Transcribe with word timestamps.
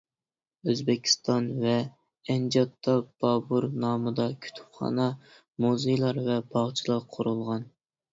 ئۆزبېكىستان 0.71 1.49
ۋە 1.65 1.73
ئەنجاندا 2.35 2.95
بابۇر 3.25 3.67
نامىدا 3.83 4.25
كۇتۇپخانا، 4.45 5.05
مۇزېيلار 5.67 6.21
ۋە 6.29 6.39
باغچىلار 6.57 7.05
قۇرۇلغان. 7.17 7.69